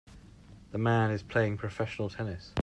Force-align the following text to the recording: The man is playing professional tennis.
The 0.71 0.79
man 0.79 1.11
is 1.11 1.21
playing 1.21 1.57
professional 1.57 2.09
tennis. 2.09 2.53